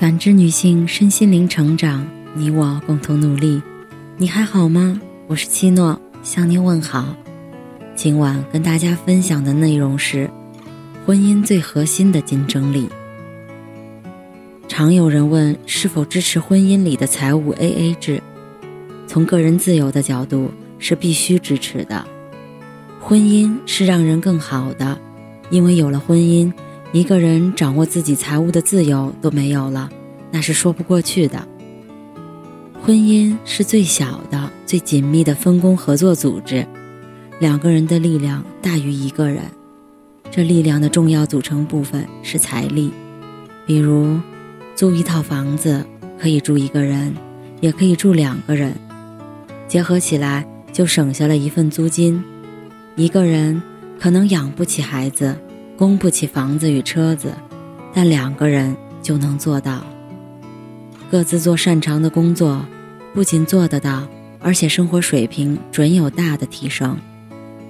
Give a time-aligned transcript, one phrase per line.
[0.00, 3.60] 感知女性身心灵成长，你我共同努力。
[4.16, 4.98] 你还好吗？
[5.26, 7.14] 我是七诺，向您问好。
[7.94, 10.30] 今晚跟大家分享的内容是
[11.04, 12.88] 婚姻最核心的竞争力。
[14.68, 18.22] 常有人问是否支持婚姻里的财务 AA 制，
[19.06, 22.06] 从个人自由的角度是必须支持的。
[22.98, 24.98] 婚姻是让人更好的，
[25.50, 26.50] 因为有了婚姻。
[26.92, 29.88] 一个人掌握自己财务的自由都没有了，
[30.32, 31.46] 那是说不过去的。
[32.82, 36.66] 婚姻是最小的、最紧密的分工合作组织，
[37.38, 39.44] 两个人的力量大于一个人。
[40.32, 42.90] 这力量的重要组成部分是财力，
[43.66, 44.18] 比如
[44.74, 45.84] 租一套房子
[46.18, 47.14] 可以住一个人，
[47.60, 48.74] 也可以住两个人，
[49.68, 52.20] 结合起来就省下了一份租金。
[52.96, 53.62] 一个人
[54.00, 55.36] 可能养不起孩子。
[55.80, 57.32] 供不起房子与车子，
[57.94, 59.82] 但两个人就能做到。
[61.10, 62.62] 各自做擅长的工作，
[63.14, 64.06] 不仅做得到，
[64.40, 66.98] 而且生活水平准有大的提升。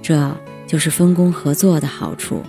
[0.02, 0.36] 这
[0.67, 2.42] 就是分工合作的好处。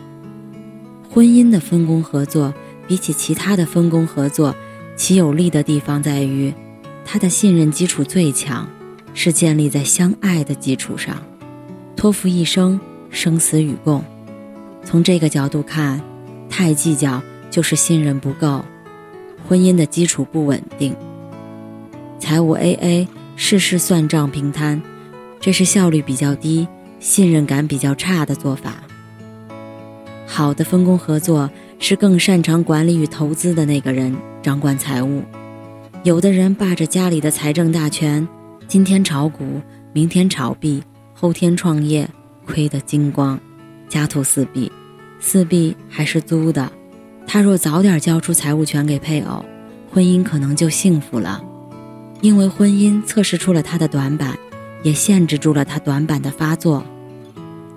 [1.08, 2.52] 婚姻的分工合作，
[2.88, 4.56] 比起其他的分工合作，
[4.96, 6.52] 其有利的地方在于，
[7.06, 8.68] 它的信任基础最强，
[9.14, 11.22] 是建立在相爱的基础上，
[11.96, 12.82] 托付一生，
[13.12, 14.04] 生死与共。
[14.84, 16.02] 从这个角度看，
[16.50, 18.64] 太计较就是信任不够，
[19.48, 20.96] 婚姻的基础不稳定。
[22.20, 24.82] 财务 AA，事事算账平摊，
[25.40, 26.68] 这是效率比较低、
[27.00, 28.76] 信任感比较差的做法。
[30.28, 35.24] 好的分工合作是更擅长管理与投资的那个人掌管财务。
[36.04, 38.28] 有的人霸着家里的财政大权，
[38.68, 39.62] 今天炒股，
[39.94, 40.82] 明天炒币，
[41.14, 42.10] 后天创业，
[42.46, 43.40] 亏得精光。
[43.92, 44.72] 家徒四壁，
[45.20, 46.72] 四壁还是租的。
[47.28, 49.44] 他若早点交出财务权给配偶，
[49.92, 51.44] 婚姻可能就幸福了。
[52.22, 54.40] 因为婚姻测试出了他的短板，
[54.82, 56.82] 也限制住了他短板的发作。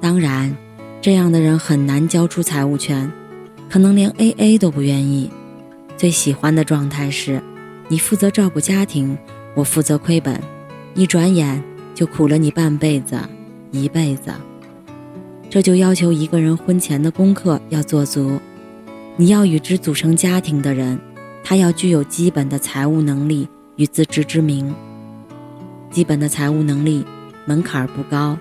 [0.00, 0.56] 当然，
[1.02, 3.10] 这样的人很难交出财务权，
[3.68, 5.28] 可能连 A A 都不愿意。
[5.96, 7.42] 最喜欢的状态是，
[7.88, 9.18] 你负责照顾家庭，
[9.56, 10.40] 我负责亏本，
[10.94, 11.60] 一转眼
[11.92, 13.18] 就苦了你半辈子，
[13.72, 14.32] 一辈子。
[15.54, 18.40] 这就要求一个人婚前的功课要做足，
[19.14, 20.98] 你要与之组成家庭的人，
[21.44, 24.74] 他要具有基本的财务能力与自知之明。
[25.92, 27.06] 基本的财务能力
[27.46, 28.36] 门槛不高，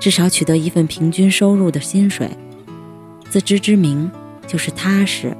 [0.00, 2.30] 至少取得一份平均收入的薪水。
[3.28, 4.10] 自知之明
[4.46, 5.36] 就是踏实，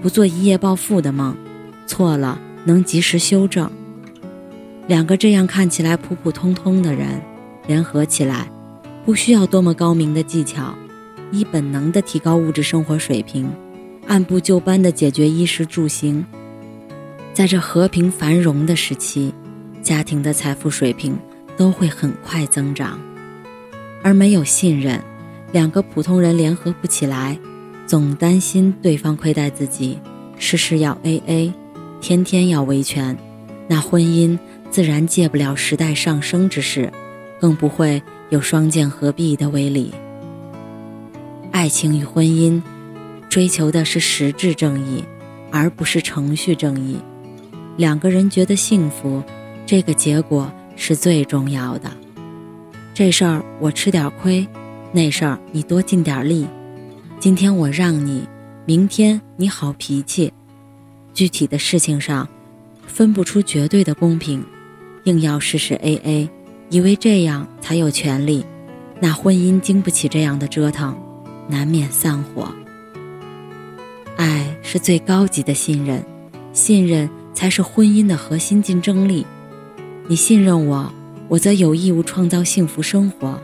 [0.00, 1.36] 不做一夜暴富的梦，
[1.86, 3.70] 错了能及时修正。
[4.86, 7.20] 两个这样看起来普普通通的人
[7.66, 8.48] 联合起来。
[9.04, 10.74] 不需要多么高明的技巧，
[11.32, 13.50] 依本能的提高物质生活水平，
[14.06, 16.24] 按部就班的解决衣食住行。
[17.32, 19.34] 在这和平繁荣的时期，
[19.82, 21.18] 家庭的财富水平
[21.56, 23.00] 都会很快增长。
[24.04, 25.00] 而没有信任，
[25.50, 27.38] 两个普通人联合不起来，
[27.86, 29.98] 总担心对方亏待自己，
[30.36, 31.52] 事事要 A A，
[32.00, 33.16] 天天要维权，
[33.66, 34.38] 那婚姻
[34.70, 36.92] 自然借不了时代上升之势，
[37.42, 38.00] 更不会。
[38.30, 39.92] 有双剑合璧的威力。
[41.50, 42.62] 爱情与婚姻
[43.28, 45.04] 追求的是实质正义，
[45.50, 46.96] 而不是程序正义。
[47.76, 49.22] 两个人觉得幸福，
[49.66, 51.90] 这个结果是最重要的。
[52.94, 54.48] 这事儿我吃点亏，
[54.92, 56.46] 那事儿你多尽点力。
[57.20, 58.26] 今天我让你，
[58.64, 60.32] 明天你好脾气。
[61.12, 62.26] 具体的事情上，
[62.86, 64.42] 分不出绝对的公平，
[65.04, 66.30] 硬要事事 A A。
[66.72, 68.42] 以为这样才有权利，
[68.98, 70.96] 那婚姻经不起这样的折腾，
[71.46, 72.48] 难免散伙。
[74.16, 76.02] 爱是最高级的信任，
[76.54, 79.26] 信任才是婚姻的核心竞争力。
[80.06, 80.90] 你信任我，
[81.28, 83.38] 我则有义务创造幸福生活。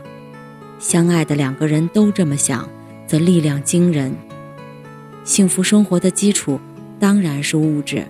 [0.79, 2.67] 相爱的两个人都这么想，
[3.05, 4.11] 则力量惊人。
[5.23, 6.59] 幸福生活的基础
[6.99, 8.07] 当然是物质，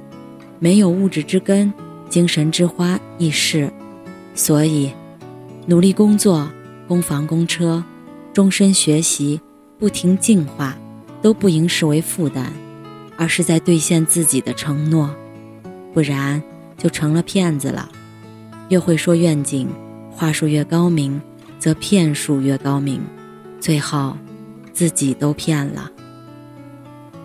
[0.60, 1.74] 没有物质之根，
[2.08, 3.70] 精神之花易逝。
[4.34, 4.90] 所以。
[5.70, 6.50] 努力工作，
[6.88, 7.84] 供房供车，
[8.34, 9.40] 终身学习，
[9.78, 10.76] 不停进化，
[11.22, 12.52] 都不应视为负担，
[13.16, 15.14] 而是在兑现自己的承诺，
[15.94, 16.42] 不然
[16.76, 17.88] 就成了骗子了。
[18.70, 19.70] 越会说愿景，
[20.10, 21.22] 话术越高明，
[21.60, 23.00] 则骗术越高明，
[23.60, 24.18] 最后
[24.74, 25.92] 自己都骗了。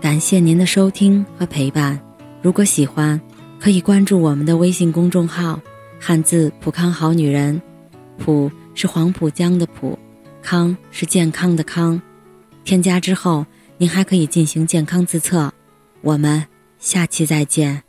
[0.03, 1.99] 感谢您的收听和陪伴，
[2.43, 3.19] 如果喜欢，
[3.59, 5.59] 可以关注我们的微信公众号
[5.99, 7.59] “汉字普康好女人”。
[8.19, 9.99] 浦是黄浦江的浦，
[10.43, 12.01] 康是健康的康。
[12.65, 13.45] 添加之后，
[13.79, 15.53] 您还可以进行健康自测。
[16.01, 16.47] 我们
[16.79, 17.83] 下期再见。